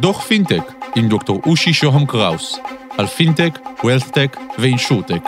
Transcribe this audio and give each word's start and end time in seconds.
דוח 0.00 0.20
פינטק 0.20 0.72
עם 0.96 1.08
דוקטור 1.08 1.40
אושי 1.46 1.72
שוהם 1.72 2.06
קראוס 2.06 2.58
על 2.98 3.06
פינטק, 3.06 3.58
WealthTech 3.84 4.36
ו 4.58 4.64
InsurTech. 4.64 5.22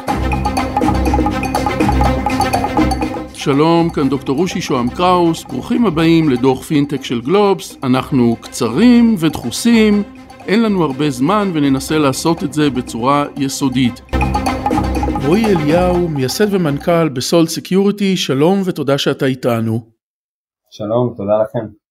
שלום, 3.34 3.90
כאן 3.90 4.08
דוקטור 4.08 4.38
אושי 4.38 4.60
שוהם 4.60 4.90
קראוס, 4.90 5.44
ברוכים 5.44 5.86
הבאים 5.86 6.28
לדוח 6.28 6.62
פינטק 6.62 7.04
של 7.04 7.20
גלובס, 7.20 7.76
אנחנו 7.82 8.36
קצרים 8.40 9.14
ודחוסים, 9.18 10.02
אין 10.46 10.62
לנו 10.62 10.84
הרבה 10.84 11.10
זמן 11.10 11.50
וננסה 11.54 11.98
לעשות 11.98 12.44
את 12.44 12.52
זה 12.52 12.70
בצורה 12.70 13.24
יסודית. 13.36 14.00
רועי 15.26 15.46
אליהו, 15.46 16.08
מייסד 16.08 16.54
ומנכ"ל 16.54 17.08
ב 17.08 17.16
Salt 17.16 17.48
Security, 17.48 18.16
שלום 18.16 18.62
ותודה 18.64 18.98
שאתה 18.98 19.26
איתנו. 19.26 19.80
שלום, 20.70 21.14
תודה 21.16 21.42
לכם. 21.42 21.85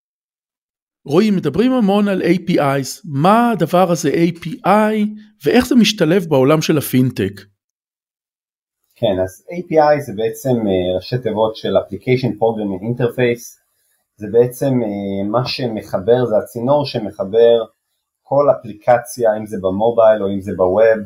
רועי, 1.05 1.31
מדברים 1.31 1.71
המון 1.71 2.07
על 2.07 2.21
APIs, 2.21 3.01
מה 3.03 3.51
הדבר 3.51 3.91
הזה 3.91 4.09
API 4.09 4.95
ואיך 5.45 5.65
זה 5.65 5.75
משתלב 5.75 6.25
בעולם 6.25 6.61
של 6.61 6.77
הפינטק? 6.77 7.41
כן, 8.95 9.19
אז 9.23 9.45
API 9.51 9.99
זה 9.99 10.13
בעצם 10.15 10.49
אה, 10.49 10.95
ראשי 10.95 11.17
תיבות 11.17 11.55
של 11.55 11.77
Application 11.77 12.31
Programming 12.39 12.83
Interface, 12.83 13.45
זה 14.15 14.27
בעצם 14.31 14.73
אה, 14.83 15.29
מה 15.29 15.45
שמחבר, 15.45 16.25
זה 16.25 16.37
הצינור 16.37 16.85
שמחבר 16.85 17.65
כל 18.23 18.45
אפליקציה, 18.59 19.37
אם 19.37 19.45
זה 19.45 19.57
במובייל 19.61 20.23
או 20.23 20.27
אם 20.33 20.41
זה 20.41 20.51
ב 20.57 20.67
web, 20.67 21.05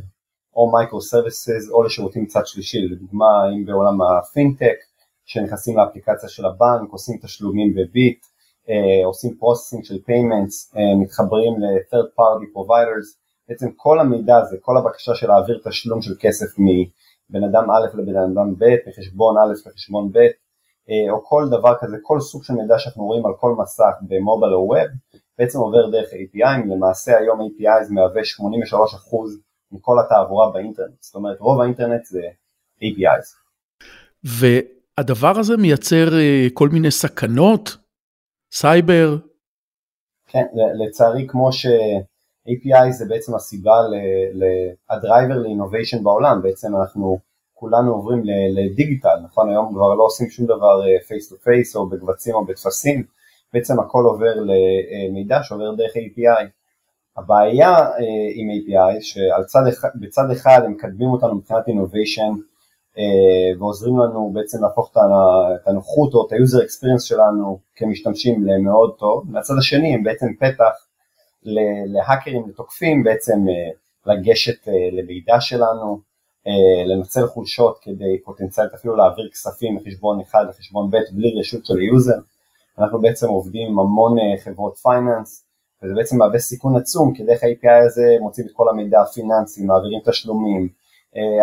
או 0.55 0.71
micro 0.71 1.01
services 1.01 1.69
או 1.71 1.83
לשירותים 1.83 2.23
מצד 2.23 2.45
שלישי, 2.45 2.87
לדוגמה 2.87 3.27
אם 3.55 3.65
בעולם 3.65 4.01
הפינטק, 4.01 4.77
שנכנסים 5.25 5.77
לאפליקציה 5.77 6.29
של 6.29 6.45
הבנק, 6.45 6.91
עושים 6.91 7.17
תשלומים 7.21 7.73
בביט, 7.75 8.25
עושים 9.05 9.35
processing 9.35 9.83
של 9.83 10.01
payments, 10.05 10.75
אה, 10.75 10.95
מתחברים 11.01 11.53
ל-third 11.59 12.19
party 12.19 12.45
providers, 12.55 13.07
בעצם 13.49 13.71
כל 13.75 13.99
המידע 13.99 14.37
הזה, 14.37 14.57
כל 14.61 14.77
הבקשה 14.77 15.15
של 15.15 15.27
להעביר 15.27 15.61
תשלום 15.65 16.01
של 16.01 16.13
כסף 16.19 16.45
מבן 16.57 17.43
אדם 17.43 17.71
א' 17.71 17.97
לבן 17.97 18.17
אדם 18.17 18.55
ב', 18.57 18.75
מחשבון 18.87 19.35
א' 19.37 19.69
לחשבון 19.69 20.11
ב', 20.11 20.17
אה, 20.89 21.11
או 21.11 21.25
כל 21.25 21.47
דבר 21.51 21.73
כזה, 21.79 21.97
כל 22.01 22.19
סוג 22.19 22.43
של 22.43 22.53
מידע 22.53 22.79
שאנחנו 22.79 23.05
רואים 23.05 23.25
על 23.25 23.33
כל 23.39 23.55
מסך 23.61 23.93
במובייל 24.01 24.53
או 24.53 24.67
web, 24.67 24.87
בעצם 25.37 25.59
עובר 25.59 25.89
דרך 25.89 26.09
API, 26.09 26.73
למעשה 26.73 27.17
היום 27.17 27.39
API 27.41 27.93
מהווה 27.93 28.21
83% 28.21 29.39
מכל 29.71 29.99
התעבורה 29.99 30.51
באינטרנט, 30.51 31.01
זאת 31.01 31.15
אומרת 31.15 31.39
רוב 31.39 31.61
האינטרנט 31.61 32.05
זה 32.05 32.21
APIs. 32.81 33.27
והדבר 34.23 35.39
הזה 35.39 35.57
מייצר 35.57 36.09
כל 36.53 36.69
מיני 36.69 36.91
סכנות 36.91 37.77
סייבר? 38.51 39.17
כן, 40.27 40.45
לצערי 40.85 41.27
כמו 41.27 41.51
ש-API 41.51 42.91
זה 42.91 43.05
בעצם 43.09 43.35
הסיבה, 43.35 43.73
ה 44.89 44.96
driver 44.96 45.37
ל 45.37 45.43
innovation 45.43 46.03
בעולם, 46.03 46.41
בעצם 46.41 46.75
אנחנו 46.75 47.19
כולנו 47.53 47.91
עוברים 47.91 48.23
לדיגיטל, 48.55 49.19
נכון? 49.23 49.49
היום 49.49 49.73
כבר 49.73 49.95
לא 49.95 50.03
עושים 50.03 50.29
שום 50.29 50.45
דבר 50.45 50.81
face 51.07 51.29
to 51.29 51.35
face 51.35 51.75
או 51.75 51.89
בקבצים 51.89 52.35
או 52.35 52.45
בטפסים, 52.45 53.03
בעצם 53.53 53.79
הכל 53.79 54.03
עובר 54.05 54.33
למידע 54.35 55.39
שעובר 55.43 55.75
דרך 55.75 55.91
API. 55.95 56.47
הבעיה 57.17 57.75
עם 58.35 58.47
API 58.49 59.01
שבצד 59.01 60.31
אחד 60.31 60.61
הם 60.65 60.71
מקדמים 60.71 61.09
אותנו 61.09 61.35
מבחינת 61.35 61.67
innovation 61.67 62.21
אה, 62.21 62.48
ועוזרים 63.59 63.97
לנו 63.99 64.31
בעצם 64.33 64.63
להפוך 64.63 64.91
את 64.91 65.67
הנוחות 65.67 66.13
או 66.13 66.27
את 66.27 66.31
ה-user 66.31 66.63
experience 66.63 67.05
שלנו 67.05 67.59
כמשתמשים 67.75 68.47
למאוד 68.47 68.95
טוב, 68.97 69.23
מהצד 69.29 69.53
השני 69.57 69.93
הם 69.93 70.03
בעצם 70.03 70.27
פתח 70.39 70.85
להאקרים, 71.85 72.49
לתוקפים 72.49 73.03
בעצם 73.03 73.45
אה, 73.49 74.13
לגשת 74.13 74.67
אה, 74.67 74.73
למידע 74.91 75.41
שלנו, 75.41 76.09
לנצל 76.85 77.27
חולשות 77.27 77.79
כדי 77.81 78.21
פוטנציאלית 78.23 78.73
אפילו 78.73 78.95
להעביר 78.95 79.29
כספים 79.31 79.75
מחשבון 79.75 80.19
אחד 80.21 80.45
לחשבון 80.49 80.89
ב' 80.91 80.97
בלי 81.11 81.39
רשות 81.39 81.65
של 81.65 81.77
ה 81.77 81.84
user, 81.84 82.19
אנחנו 82.79 83.01
בעצם 83.01 83.27
עובדים 83.27 83.67
עם 83.67 83.79
המון 83.79 84.17
חברות 84.43 84.77
finance 84.77 85.45
וזה 85.83 85.93
בעצם 85.95 86.17
מהווה 86.17 86.39
סיכון 86.39 86.75
עצום 86.75 87.13
כי 87.13 87.23
דרך 87.23 87.43
ה-API 87.43 87.85
הזה 87.85 88.15
מוצאים 88.21 88.47
את 88.47 88.51
כל 88.53 88.69
המידע 88.69 89.01
הפיננסי, 89.01 89.65
מעבירים 89.65 89.99
תשלומים, 90.05 90.61
אה, 90.61 90.67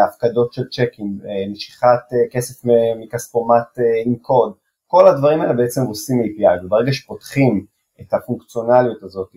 הפקדות 0.09 0.53
של 0.53 0.62
צ'קים, 0.69 1.19
אה, 1.25 1.53
משיכת 1.53 1.87
אה, 2.12 2.19
כסף 2.31 2.65
מכספומט 3.00 3.78
עם 4.04 4.16
קוד, 4.16 4.53
כל 4.87 5.09
הדברים 5.09 5.41
האלה 5.41 5.53
בעצם 5.53 5.82
עושים 5.82 6.22
API 6.22 6.65
וברגע 6.65 6.93
שפותחים 6.93 7.66
את 8.00 8.15
הפונקציונליות 8.15 9.03
הזאת 9.03 9.28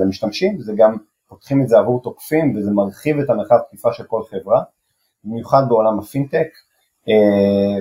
למשתמשים 0.00 0.60
זה 0.60 0.72
גם 0.76 0.96
פותחים 1.28 1.62
את 1.62 1.68
זה 1.68 1.78
עבור 1.78 2.02
תוקפים 2.02 2.56
וזה 2.56 2.70
מרחיב 2.70 3.18
את 3.18 3.30
המרחב 3.30 3.56
תקיפה 3.68 3.92
של 3.92 4.04
כל 4.04 4.22
חברה, 4.30 4.62
במיוחד 5.24 5.62
בעולם 5.68 5.98
הפינטק 5.98 6.48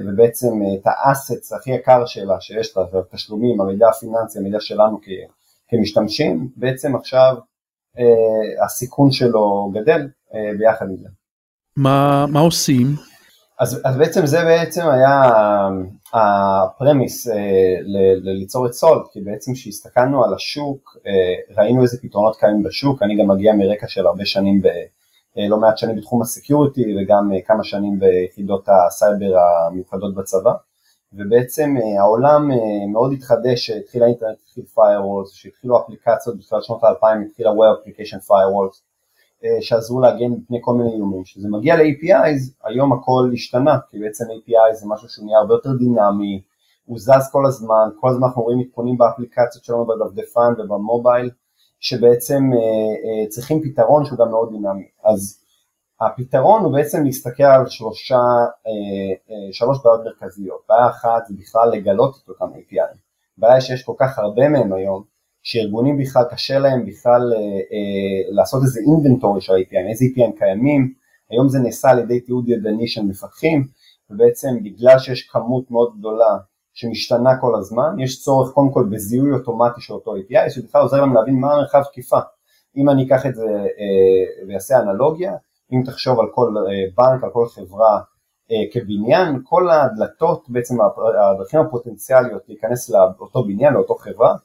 ובעצם 0.06 0.62
את 0.74 0.82
האסטס 0.86 1.54
הכי 1.54 1.72
יקר 1.72 2.06
שלה 2.06 2.42
שיש 2.42 2.78
לה, 2.78 2.84
התשלומים, 3.00 3.62
המידע 3.62 3.90
הפיננסי, 3.90 4.40
המידע 4.40 4.60
שלנו 4.60 5.00
כמשתמשים, 5.68 6.50
בעצם 6.56 6.96
עכשיו 6.96 7.36
הסיכון 8.66 9.12
שלו 9.12 9.72
גדל 9.74 10.08
ביחד 10.58 10.90
עם 10.90 10.98
זה. 10.98 11.10
מה, 11.80 12.26
מה 12.30 12.40
עושים? 12.40 12.88
אז, 13.60 13.82
אז 13.86 13.98
בעצם 13.98 14.26
זה 14.26 14.44
בעצם 14.44 14.82
היה 14.90 15.22
הפרמיס 16.14 17.28
אה, 17.28 17.36
ל, 17.82 18.30
ליצור 18.40 18.66
את 18.66 18.74
סולד, 18.74 19.02
כי 19.12 19.22
בעצם 19.22 19.54
כשהסתכלנו 19.54 20.26
על 20.26 20.34
השוק, 20.34 20.98
אה, 21.08 21.64
ראינו 21.64 21.82
איזה 21.82 21.98
פתרונות 22.02 22.36
קיימים 22.36 22.64
בשוק, 22.64 23.04
אני 23.04 23.18
גם 23.18 23.28
מגיע 23.28 23.54
מרקע 23.54 23.88
של 23.88 24.08
הרבה 24.08 24.26
שנים, 24.26 24.62
ב, 24.62 24.68
אה, 25.38 25.48
לא 25.48 25.58
מעט 25.58 25.78
שנים 25.78 25.96
בתחום 25.96 26.22
ה 26.22 26.29
security 26.29 26.82
וגם 26.98 27.32
אה, 27.34 27.42
כמה 27.46 27.64
שנים 27.64 28.00
ביחידות 28.00 28.70
הסייבר 28.70 29.38
המיוחדות 29.68 30.16
בצבא, 30.16 30.52
ובעצם 31.14 31.76
העולם 32.00 32.50
מאוד 32.94 33.14
התחדש, 33.14 33.70
התחיל 33.70 34.04
האינטרנט, 34.04 34.38
התחיל 34.44 34.64
firewalls, 34.76 35.30
שהתחילו 35.34 35.80
אפליקציות 35.80 36.38
בתחילת 36.38 36.64
שנות 36.64 36.84
האלפיים, 36.84 37.22
התחילה 37.22 37.50
Web 37.50 37.54
Application 37.54 38.20
Firewalls, 38.28 38.89
שעזרו 39.62 40.02
להגן 40.02 40.32
מפני 40.32 40.58
כל 40.62 40.74
מיני 40.74 40.94
איומים. 40.94 41.24
כשזה 41.24 41.48
מגיע 41.50 41.76
ל-APIs, 41.76 42.54
היום 42.64 42.94
הכל 42.94 43.32
השתנה, 43.34 43.78
כי 43.90 44.00
בעצם 44.00 44.26
API 44.26 44.74
זה 44.74 44.88
משהו 44.88 45.10
שהוא 45.10 45.26
נהיה 45.26 45.38
הרבה 45.40 45.54
יותר 45.54 45.74
דינמי, 45.74 46.42
הוא 46.86 47.00
זז 47.00 47.32
כל 47.32 47.46
הזמן, 47.46 47.90
כל 48.00 48.10
הזמן 48.10 48.24
אנחנו 48.28 48.42
רואים 48.42 48.60
עדכונים 48.60 48.98
באפליקציות 48.98 49.64
שלנו 49.64 49.86
בדפדפן 49.88 50.54
ובמובייל, 50.58 51.30
שבעצם 51.80 52.44
אה, 52.54 52.60
אה, 52.60 53.28
צריכים 53.30 53.62
פתרון 53.64 54.06
שהוא 54.06 54.20
גם 54.20 54.30
מאוד 54.30 54.50
דינמי. 54.52 54.88
אז 55.04 55.40
הפתרון 56.02 56.64
הוא 56.64 56.74
בעצם 56.74 57.04
להסתכל 57.04 57.44
על 57.44 57.68
שלושה, 57.68 58.16
אה, 58.16 58.72
אה, 59.30 59.54
שלוש 59.54 59.78
בעיות 59.84 60.02
מרכזיות. 60.06 60.62
בעיה 60.70 60.88
אחת 60.90 61.26
זה 61.28 61.34
בכלל 61.40 61.70
לגלות 61.70 62.22
את 62.24 62.30
אותם 62.30 62.46
API. 62.46 62.98
בעיה 63.38 63.62
שיש 63.62 63.84
כל 63.84 63.94
כך 64.00 64.20
הרבה 64.20 64.50
מהם 64.50 64.74
היום, 64.74 65.04
שארגונים 65.44 65.98
בכלל 65.98 66.24
קשה 66.32 66.60
להם 66.60 66.86
בכלל 66.86 67.34
אה, 67.34 67.40
אה, 67.40 68.32
לעשות 68.32 68.64
איזה 68.64 68.80
אינבנטורי 68.80 69.42
של 69.42 69.54
API, 69.54 69.90
איזה 69.90 70.06
API 70.06 70.40
קיימים, 70.40 70.94
היום 71.30 71.50
זה 71.50 71.60
נעשה 71.60 71.90
על 71.90 72.00
ידי 72.00 72.20
תיעוד 72.20 72.50
ידני 72.50 72.88
של 72.88 73.02
מפתחים, 73.02 73.68
ובעצם 74.10 74.64
בגלל 74.64 75.00
שיש 75.00 75.28
כמות 75.30 75.72
מאוד 75.72 75.94
גדולה 76.00 76.38
שמשתנה 76.74 77.38
כל 77.42 77.56
הזמן, 77.56 78.00
יש 78.00 78.22
צורך 78.22 78.54
קודם 78.54 78.72
כל 78.72 78.88
בזיהוי 78.92 79.32
אוטומטי 79.32 79.82
של 79.82 79.94
אותו 79.94 80.16
API, 80.16 80.50
שבכלל 80.50 80.82
עוזר 80.82 81.02
לנו 81.02 81.14
להבין 81.14 81.40
מה 81.40 81.54
המרחב 81.54 81.84
תקיפה. 81.84 82.20
אם 82.78 82.90
אני 82.90 83.08
אקח 83.08 83.26
את 83.26 83.36
זה 83.36 83.46
אה, 83.46 84.48
ואעשה 84.48 84.80
אנלוגיה, 84.80 85.34
אם 85.74 85.82
תחשוב 85.86 86.20
על 86.20 86.26
כל 86.32 86.48
אה, 86.58 86.64
בנק, 86.98 87.24
על 87.24 87.30
כל 87.34 87.46
חברה 87.46 88.00
אה, 88.52 88.72
כבניין, 88.74 89.42
כל 89.44 89.70
הדלתות, 89.70 90.46
בעצם 90.50 90.76
הדרכים 91.32 91.60
הפוטנציאליות 91.60 92.42
להיכנס 92.48 92.90
לאותו 92.90 93.44
בניין, 93.44 93.74
לאותו 93.74 93.96
חברה, 93.96 94.36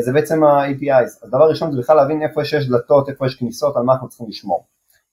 זה 0.00 0.12
בעצם 0.12 0.44
ה-APIs. 0.44 1.26
הדבר 1.26 1.42
הראשון 1.42 1.72
זה 1.72 1.78
בכלל 1.78 1.96
להבין 1.96 2.22
איפה 2.22 2.42
יש 2.42 2.68
דלתות, 2.68 3.08
איפה 3.08 3.26
יש 3.26 3.34
כניסות, 3.34 3.76
על 3.76 3.82
מה 3.82 3.92
אנחנו 3.92 4.08
צריכים 4.08 4.28
לשמור. 4.28 4.64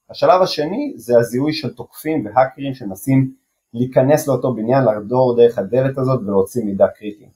השלב 0.09 0.41
השני 0.41 0.93
זה 0.95 1.17
הזיהוי 1.19 1.53
של 1.53 1.73
תוקפים 1.73 2.25
והאקרים 2.25 2.73
שמנסים 2.73 3.33
להיכנס 3.73 4.27
לאותו 4.27 4.53
בניין, 4.53 4.83
לחדור 4.85 5.35
דרך 5.37 5.57
הדלת 5.57 5.97
הזאת 5.97 6.19
ולהוציא 6.21 6.65
מידע 6.65 6.87
קריטי. 6.87 7.29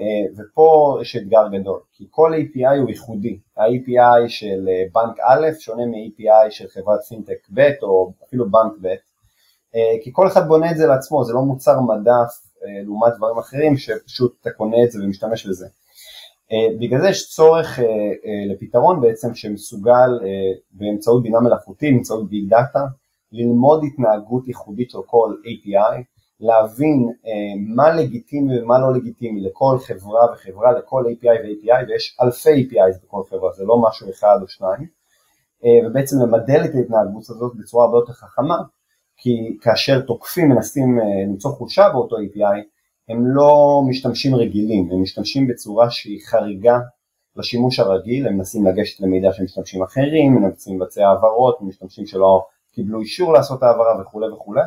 אה, 0.00 0.04
ופה 0.36 0.98
יש 1.02 1.16
אתגר 1.16 1.48
גדול, 1.52 1.80
כי 1.92 2.06
כל 2.10 2.32
API 2.34 2.78
הוא 2.80 2.88
ייחודי. 2.88 3.38
ה-API 3.56 4.28
של 4.28 4.68
אה, 4.68 4.84
בנק 4.94 5.16
א' 5.20 5.46
שונה 5.58 5.86
מ-API 5.86 6.50
של 6.50 6.68
חברת 6.68 7.00
פינטק 7.08 7.48
ב' 7.54 7.70
או 7.82 8.12
אפילו 8.28 8.50
בנק 8.50 8.72
ב', 8.80 8.94
כי 10.02 10.10
כל 10.12 10.26
אחד 10.26 10.48
בונה 10.48 10.70
את 10.70 10.76
זה 10.76 10.86
לעצמו, 10.86 11.24
זה 11.24 11.32
לא 11.32 11.40
מוצר 11.40 11.80
מדף 11.80 12.48
לעומת 12.84 13.12
דברים 13.16 13.38
אחרים 13.38 13.76
שפשוט 13.76 14.36
אתה 14.40 14.50
קונה 14.50 14.76
את 14.84 14.90
זה 14.90 15.04
ומשתמש 15.04 15.46
בזה. 15.46 15.66
אה, 16.52 16.78
בגלל 16.80 17.00
זה 17.00 17.08
יש 17.08 17.28
צורך 17.28 17.78
אה, 17.78 17.84
אה, 17.84 18.54
לפתרון 18.54 19.00
בעצם 19.00 19.34
שמסוגל 19.34 20.10
באמצעות 20.70 21.22
בינה 21.22 21.40
מלאכותית, 21.40 21.94
באמצעות 21.94 22.28
ביג 22.28 22.50
דאטה, 22.50 22.84
ללמוד 23.32 23.84
התנהגות 23.84 24.48
ייחודית 24.48 24.90
של 24.90 24.98
כל 25.06 25.34
API, 25.44 26.02
להבין 26.40 27.12
מה 27.66 27.94
לגיטימי 27.94 28.60
ומה 28.60 28.78
לא 28.78 28.94
לגיטימי 28.94 29.40
לכל 29.40 29.78
חברה 29.78 30.32
וחברה, 30.32 30.72
לכל 30.72 31.04
API 31.04 31.26
ו-API, 31.26 31.88
ויש 31.88 32.16
אלפי 32.22 32.48
APIs 32.48 33.04
בכל 33.04 33.22
חברה, 33.30 33.52
זה 33.52 33.64
לא 33.64 33.82
משהו 33.88 34.10
אחד 34.10 34.38
או 34.42 34.48
שניים, 34.48 34.86
ובעצם 35.86 36.16
למדל 36.22 36.64
את 36.64 36.74
ההתנהגות 36.74 37.22
הזאת 37.30 37.52
בצורה 37.56 37.84
הרבה 37.84 37.96
יותר 37.96 38.12
חכמה, 38.12 38.56
כי 39.16 39.58
כאשר 39.60 40.00
תוקפים 40.00 40.48
מנסים 40.48 40.98
למצוא 41.28 41.50
חולשה 41.50 41.88
באותו 41.92 42.16
API, 42.16 42.77
הם 43.08 43.26
לא 43.26 43.82
משתמשים 43.88 44.34
רגילים, 44.34 44.88
הם 44.92 45.02
משתמשים 45.02 45.46
בצורה 45.46 45.90
שהיא 45.90 46.20
חריגה 46.26 46.78
לשימוש 47.36 47.78
הרגיל, 47.78 48.26
הם 48.26 48.34
מנסים 48.34 48.66
לגשת 48.66 49.00
למידע 49.00 49.32
של 49.32 49.42
משתמשים 49.42 49.82
אחרים, 49.82 50.36
הם 50.36 50.42
מנסים 50.42 50.80
לבצע 50.80 51.08
העברות, 51.08 51.62
משתמשים 51.62 52.06
שלא 52.06 52.46
קיבלו 52.72 53.00
אישור 53.00 53.32
לעשות 53.32 53.62
העברה 53.62 54.00
וכולי 54.00 54.28
וכולי, 54.28 54.60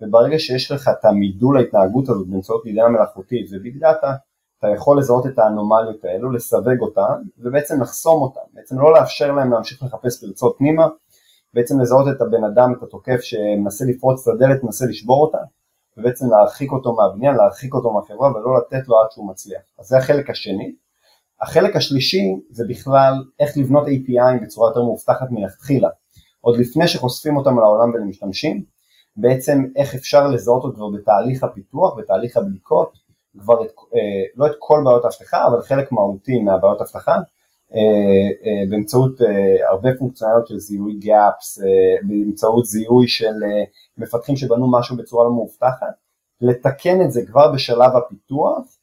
וברגע 0.00 0.38
שיש 0.38 0.70
לך 0.70 0.90
את 1.00 1.04
המידול 1.04 1.56
ההתנהגות 1.56 2.08
הזאת 2.08 2.28
באמצעות 2.28 2.62
בידיעה 2.64 2.88
מלאכותית 2.88 3.46
וביג 3.52 3.78
דאטה, 3.78 4.14
אתה 4.58 4.68
יכול 4.74 4.98
לזהות 4.98 5.26
את 5.26 5.38
האנומליות 5.38 6.04
האלו, 6.04 6.32
לסווג 6.32 6.80
אותן 6.80 7.22
ובעצם 7.38 7.80
לחסום 7.82 8.22
אותן, 8.22 8.40
בעצם 8.52 8.80
לא 8.80 8.94
לאפשר 8.94 9.32
להם 9.32 9.52
להמשיך 9.52 9.82
לחפש 9.82 10.24
פרצות 10.24 10.54
פנימה, 10.58 10.88
בעצם 11.54 11.80
לזהות 11.80 12.06
את 12.16 12.20
הבן 12.20 12.44
אדם, 12.44 12.72
את 12.78 12.82
התוקף 12.82 13.20
שמנסה 13.20 13.84
לפרוץ 13.84 14.28
את 14.28 14.34
הדלת, 14.34 14.64
מנסה 14.64 14.86
לשבור 14.86 15.22
אותה, 15.22 15.38
ובעצם 15.96 16.26
להרחיק 16.30 16.72
אותו 16.72 16.96
מהבניין, 16.96 17.34
להרחיק 17.34 17.74
אותו 17.74 17.92
מהחברה 17.92 18.30
ולא 18.30 18.58
לתת 18.58 18.88
לו 18.88 19.00
עד 19.00 19.06
שהוא 19.10 19.28
מצליח. 19.28 19.62
אז 19.78 19.86
זה 19.86 19.98
החלק 19.98 20.30
השני. 20.30 20.74
החלק 21.40 21.76
השלישי 21.76 22.40
זה 22.50 22.64
בכלל 22.68 23.14
איך 23.40 23.56
לבנות 23.56 23.86
API 23.86 24.42
בצורה 24.42 24.70
יותר 24.70 24.82
מאובטחת 24.82 25.26
מלכתחילה. 25.30 25.88
עוד 26.40 26.58
לפני 26.58 26.88
שחושפים 26.88 27.36
אותם 27.36 27.58
לעולם 27.58 27.90
ולמשתמשים, 27.94 28.64
בעצם 29.16 29.64
איך 29.76 29.94
אפשר 29.94 30.26
לזהות 30.26 30.64
אותו 30.64 30.76
כבר 30.76 30.88
בתהליך 30.88 31.44
הפיתוח, 31.44 31.94
בתהליך 31.98 32.36
הבדיקות, 32.36 32.92
כבר 33.38 33.64
את, 33.64 33.70
אה, 33.94 34.24
לא 34.34 34.46
את 34.46 34.52
כל 34.58 34.82
בעיות 34.84 35.04
האבטחה, 35.04 35.46
אבל 35.46 35.62
חלק 35.62 35.92
מהותי 35.92 36.38
מהבעיות 36.38 36.80
האבטחה, 36.80 37.16
באמצעות 38.70 39.22
אה, 39.22 39.70
הרבה 39.70 39.88
פונקציונליות 39.98 40.46
של 40.46 40.58
זיהוי 40.58 40.94
גאפס, 40.94 41.62
אה, 41.62 42.08
באמצעות 42.08 42.64
זיהוי 42.64 43.08
של 43.08 43.34
אה, 43.44 43.64
מפתחים 43.98 44.36
שבנו 44.36 44.72
משהו 44.78 44.96
בצורה 44.96 45.24
לא 45.24 45.30
מאובטחת, 45.30 45.94
לתקן 46.40 47.02
את 47.02 47.12
זה 47.12 47.26
כבר 47.26 47.52
בשלב 47.52 47.96
הפיתוח, 47.96 48.76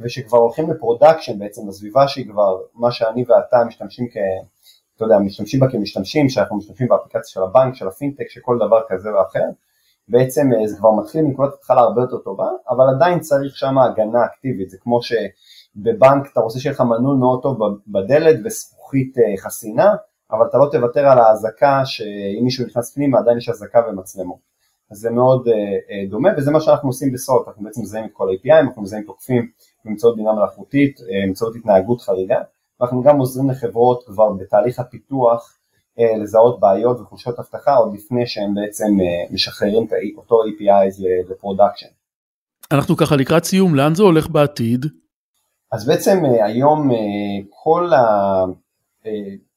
ושכבר 0.00 0.38
הולכים 0.38 0.70
ל 0.70 0.76
production 0.76 1.38
בעצם 1.38 1.66
בסביבה 1.68 2.08
שהיא 2.08 2.26
כבר 2.30 2.56
מה 2.74 2.92
שאני 2.92 3.24
ואתה 3.28 3.64
משתמשים 3.68 4.08
כ... 4.12 4.16
אתה 4.96 5.04
יודע, 5.04 5.18
משתמשים 5.18 5.60
בה 5.60 5.70
כמשתמשים, 5.72 6.28
שאנחנו 6.28 6.56
משתמשים 6.56 6.88
באפליקציה 6.88 7.30
של 7.30 7.42
הבנק, 7.42 7.74
של 7.74 7.88
הפינטק, 7.88 8.24
של 8.28 8.40
כל 8.44 8.58
דבר 8.66 8.80
כזה 8.88 9.14
ואחר, 9.14 9.44
בעצם 10.08 10.52
אה, 10.52 10.66
זה 10.66 10.76
כבר 10.76 10.90
מתחיל 10.90 11.22
מנקודת 11.22 11.54
התחלה 11.54 11.80
הרבה 11.80 12.02
יותר 12.02 12.18
טובה, 12.18 12.48
אבל 12.68 12.84
עדיין 12.94 13.20
צריך 13.20 13.56
שם 13.56 13.78
הגנה 13.78 14.24
אקטיבית, 14.24 14.70
זה 14.70 14.78
כמו 14.80 15.02
שבבנק 15.76 16.32
אתה 16.32 16.40
רוצה 16.40 16.58
שיהיה 16.58 16.74
לך 16.74 16.80
מנעול 16.80 17.16
מאוד 17.16 17.42
טוב 17.42 17.58
בדלת 17.86 18.36
וזכוכית 18.44 19.18
אה, 19.18 19.42
חסינה, 19.42 19.94
אבל 20.30 20.46
אתה 20.46 20.58
לא 20.58 20.68
תוותר 20.72 21.06
על 21.06 21.18
האזעקה 21.18 21.80
שאם 21.84 22.44
מישהו 22.44 22.66
נכנס 22.66 22.94
פנימה 22.94 23.18
עדיין 23.18 23.38
יש 23.38 23.48
אזעקה 23.48 23.80
ומצלמות. 23.88 24.38
אז 24.90 24.98
זה 24.98 25.10
מאוד 25.10 25.48
אה, 25.48 26.10
דומה 26.10 26.28
וזה 26.36 26.50
מה 26.50 26.60
שאנחנו 26.60 26.88
עושים 26.88 27.12
ב 27.12 27.18
Salt, 27.18 27.48
אנחנו 27.48 27.64
בעצם 27.64 27.82
מזהים 27.82 28.04
את 28.04 28.10
כל 28.12 28.28
ה-API, 28.28 28.60
אנחנו 28.60 28.82
מזהים 28.82 29.02
תוקפים 29.02 29.48
באמצעות 29.84 30.16
בינה 30.16 30.32
מלאכותית, 30.32 31.00
באמצעות 31.00 31.56
התנהגות 31.56 32.00
חריגה, 32.00 32.38
ואנחנו 32.80 33.02
גם 33.02 33.18
עוזרים 33.18 33.50
לחברות 33.50 34.04
כבר 34.06 34.32
בתהליך 34.32 34.78
הפיתוח 34.78 35.58
לזהות 36.22 36.60
בעיות 36.60 37.00
וחולשות 37.00 37.38
אבטחה 37.38 37.74
עוד 37.74 37.94
לפני 37.94 38.26
שהם 38.26 38.54
בעצם 38.54 38.86
משחררים 39.30 39.84
את 39.84 39.90
אותו 40.16 40.36
API 40.42 41.02
ל 41.30 41.35
production. 41.35 41.86
אנחנו 42.72 42.96
ככה 42.96 43.16
לקראת 43.16 43.44
סיום, 43.44 43.74
לאן 43.74 43.94
זה 43.94 44.02
הולך 44.02 44.28
בעתיד? 44.30 44.86
אז 45.76 45.86
בעצם 45.86 46.24
אה, 46.24 46.44
היום 46.44 46.90
אה, 46.90 46.94
כל, 47.50 47.92
ה, 47.92 48.44
אה, 49.02 49.06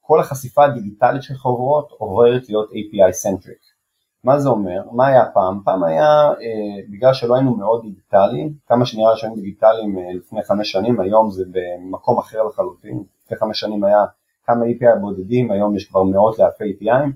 כל 0.01 0.19
החשיפה 0.19 0.65
הדיגיטלית 0.65 1.23
של 1.23 1.33
חברות 1.33 1.91
עוברת 1.91 2.49
להיות 2.49 2.69
API 2.69 3.11
centric. 3.25 3.79
מה 4.23 4.39
זה 4.39 4.49
אומר? 4.49 4.81
מה 4.91 5.07
היה 5.07 5.25
פעם? 5.33 5.61
פעם 5.65 5.83
היה, 5.83 6.27
אה, 6.27 6.81
בגלל 6.89 7.13
שלא 7.13 7.35
היינו 7.35 7.55
מאוד 7.55 7.81
דיגיטליים, 7.81 8.53
כמה 8.67 8.85
שנראה 8.85 9.17
שהיינו 9.17 9.35
דיגיטליים 9.35 9.97
אה, 9.97 10.13
לפני 10.13 10.43
חמש 10.43 10.71
שנים, 10.71 10.99
היום 10.99 11.31
זה 11.31 11.43
במקום 11.51 12.17
אחר 12.17 12.43
לחלוטין, 12.43 13.03
לפני 13.25 13.37
חמש 13.37 13.59
שנים 13.59 13.83
היה 13.83 14.05
כמה 14.45 14.65
API 14.65 14.99
בודדים, 15.01 15.51
היום 15.51 15.75
יש 15.75 15.85
כבר 15.85 16.03
מאות 16.03 16.39
לאלפי 16.39 16.63
API, 16.63 17.09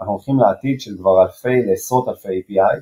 אנחנו 0.00 0.12
הולכים 0.12 0.38
לעתיד 0.38 0.80
של 0.80 0.96
כבר 0.98 1.22
אלפי 1.22 1.62
לעשרות 1.62 2.08
אלפי 2.08 2.28
API, 2.28 2.80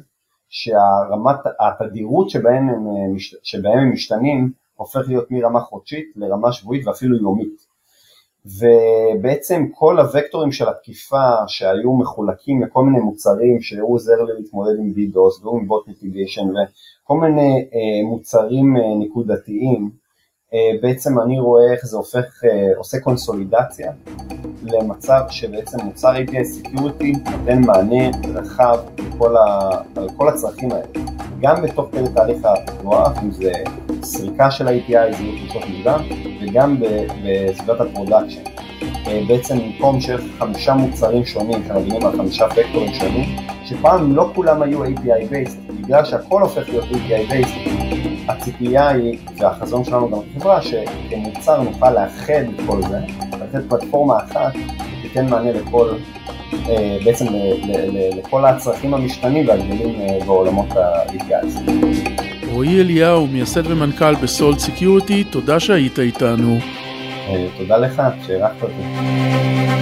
שהרמת, 0.49 1.37
התדירות 1.61 2.31
שבהם 2.31 2.69
הם, 2.69 2.87
אה, 2.87 3.19
שבהם 3.43 3.79
הם 3.79 3.93
משתנים 3.93 4.53
הופך 4.79 5.01
להיות 5.09 5.31
מרמה 5.31 5.61
חודשית 5.61 6.13
לרמה 6.17 6.53
שבועית 6.53 6.87
ואפילו 6.87 7.17
יומית. 7.17 7.67
ובעצם 8.47 9.67
כל 9.75 10.01
הוקטורים 10.01 10.53
של 10.53 10.69
התקיפה 10.69 11.31
שהיו 11.47 11.97
מחולקים 11.97 12.63
לכל 12.63 12.85
מיני 12.85 12.99
מוצרים 12.99 13.61
שהוא 13.61 13.95
עוזר 13.95 14.23
לי 14.23 14.33
להתמודד 14.39 14.79
עם 14.79 14.91
DDoS 14.91 15.49
עם 15.59 15.67
בוט 15.69 15.89
מיטיגיישן 15.89 16.47
וכל 16.51 17.21
מיני 17.21 17.69
אה, 17.75 18.09
מוצרים 18.09 18.77
אה, 18.77 18.83
נקודתיים, 18.99 19.91
בעצם 20.83 21.21
אני 21.21 21.41
רואה 21.41 21.73
איך 21.73 21.87
זה 21.87 21.97
הופך, 21.97 22.45
אה, 22.45 22.51
עושה 22.77 23.01
קונסולידציה 23.01 23.93
למצב 24.63 25.21
שבעצם 25.31 25.79
מוצר 25.85 26.15
API 26.17 26.67
Security 26.67 27.31
נותן 27.31 27.61
מענה 27.61 28.11
רחב 28.35 28.79
לכל, 28.99 29.37
ה, 29.37 29.71
על 29.97 30.09
כל 30.17 30.29
הצרכים 30.29 30.73
האלה, 30.73 30.87
גם 31.41 31.63
בתוך 31.63 31.89
כדי 31.93 32.09
תהליך 32.15 32.45
הפיתוח, 32.45 33.19
אם 33.23 33.31
זה 33.31 33.53
סריקה 34.03 34.51
של 34.51 34.69
ה-API, 34.69 35.17
זיהוי 35.17 35.39
קבוצות 35.39 35.63
מידע, 35.71 35.97
וגם 36.43 36.77
בסביבת 37.25 37.81
ה 37.81 37.86
production. 37.86 38.43
אה, 39.07 39.23
בעצם 39.29 39.59
במקום 39.59 40.01
שיש 40.01 40.21
חמישה 40.39 40.75
מוצרים 40.75 41.25
שונים, 41.25 41.63
שמגיעים 41.69 42.07
על 42.07 42.17
חמישה 42.17 42.47
וקטורים 42.57 42.93
שונים, 42.93 43.37
שפעם 43.65 44.17
לא 44.17 44.31
כולם 44.35 44.63
היו 44.63 44.85
API 44.85 45.33
based, 45.33 45.73
בגלל 45.73 46.05
שהכל 46.05 46.43
הופך 46.43 46.69
להיות 46.69 46.85
API 46.85 47.33
based, 47.33 47.88
הציפייה 48.29 48.89
היא, 48.89 49.19
והחזון 49.37 49.85
שלנו 49.85 50.11
גם 50.11 50.19
בחברה, 50.37 50.63
שכמוצר 50.63 51.63
נוכל 51.63 51.91
לאחד 51.91 52.33
את 52.33 52.67
כל 52.67 52.83
זה, 52.83 52.99
לתת 53.41 53.69
פלטפורמה 53.69 54.17
אחת, 54.17 54.53
שתיתן 54.99 55.29
מענה 55.29 55.53
לכל, 55.53 55.89
אה, 56.69 56.99
בעצם 57.05 57.27
לכל 58.17 58.45
הצרכים 58.45 58.95
המשתנים 58.95 59.49
והגדולים 59.49 60.01
אה, 60.01 60.19
בעולמות 60.27 60.77
ה-API. 60.77 61.71
רועי 62.53 62.81
אליהו, 62.81 63.27
מייסד 63.27 63.67
ומנכ"ל 63.67 64.15
ב 64.15 64.24
Salt 64.24 64.59
Security, 64.59 65.25
תודה 65.25 65.61
שהיית 65.61 65.99
איתנו. 65.99 66.59
תודה 67.59 67.77
לך 67.77 68.03
שאירחת 68.27 68.63
אותי. 68.63 69.78